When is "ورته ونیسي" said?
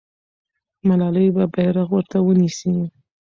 1.93-2.73